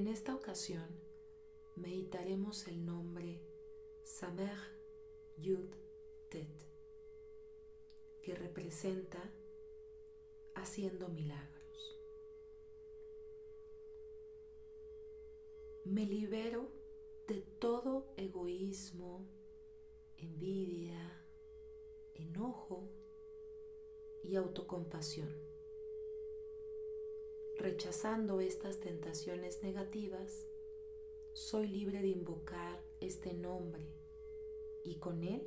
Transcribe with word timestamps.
En 0.00 0.06
esta 0.06 0.34
ocasión 0.34 0.88
meditaremos 1.76 2.66
el 2.68 2.86
nombre 2.86 3.42
Samer 4.02 4.56
Yud 5.36 5.68
Tet, 6.30 6.48
que 8.22 8.34
representa 8.34 9.18
haciendo 10.54 11.10
milagros. 11.10 11.98
Me 15.84 16.06
libero 16.06 16.72
de 17.28 17.42
todo 17.42 18.14
egoísmo, 18.16 19.28
envidia, 20.16 21.26
enojo 22.14 22.88
y 24.24 24.36
autocompasión 24.36 25.49
Rechazando 27.60 28.40
estas 28.40 28.80
tentaciones 28.80 29.62
negativas, 29.62 30.46
soy 31.34 31.68
libre 31.68 32.00
de 32.00 32.08
invocar 32.08 32.82
este 33.02 33.34
nombre 33.34 33.84
y 34.82 34.94
con 34.94 35.22
él 35.22 35.42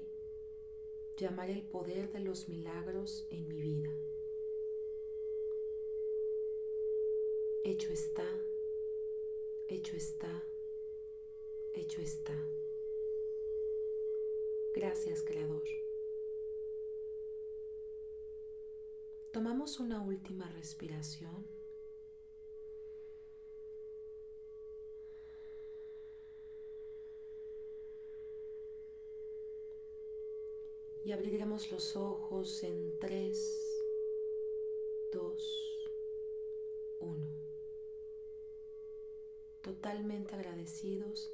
llamar 1.18 1.50
el 1.50 1.64
poder 1.64 2.12
de 2.12 2.20
los 2.20 2.50
milagros 2.50 3.26
en 3.32 3.48
mi 3.48 3.60
vida. 3.60 3.90
Hecho 7.64 7.92
está, 7.92 8.28
hecho 9.68 9.98
está, 9.98 10.44
hecho 11.74 12.00
está. 12.00 12.38
Gracias 14.76 15.24
Creador. 15.24 15.64
Tomamos 19.32 19.80
una 19.80 20.04
última 20.04 20.48
respiración. 20.52 21.63
Y 31.06 31.12
abriremos 31.12 31.72
los 31.72 31.96
ojos 31.96 32.64
en 32.64 32.98
3, 33.00 33.84
2, 35.12 35.90
1. 37.00 37.28
Totalmente 39.62 40.36
agradecidos 40.36 41.32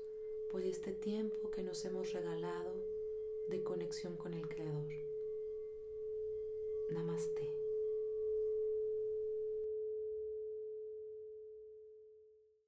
por 0.52 0.64
este 0.64 0.92
tiempo 0.94 1.52
que 1.52 1.64
nos 1.64 1.86
hemos 1.86 2.14
regalado 2.14 2.74
de 3.48 3.64
conexión 3.64 4.18
con 4.18 4.34
el 4.34 4.48
Creador. 4.48 4.92
Namaste. 6.90 7.69